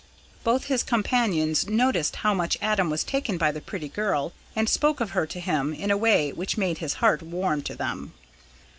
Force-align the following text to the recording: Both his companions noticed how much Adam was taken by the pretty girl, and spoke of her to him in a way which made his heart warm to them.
Both 0.43 0.63
his 0.63 0.81
companions 0.81 1.67
noticed 1.67 2.15
how 2.15 2.33
much 2.33 2.57
Adam 2.59 2.89
was 2.89 3.03
taken 3.03 3.37
by 3.37 3.51
the 3.51 3.61
pretty 3.61 3.87
girl, 3.87 4.33
and 4.55 4.67
spoke 4.67 4.99
of 4.99 5.11
her 5.11 5.27
to 5.27 5.39
him 5.39 5.75
in 5.75 5.91
a 5.91 5.95
way 5.95 6.33
which 6.33 6.57
made 6.57 6.79
his 6.79 6.93
heart 7.05 7.21
warm 7.21 7.61
to 7.61 7.75
them. 7.75 8.11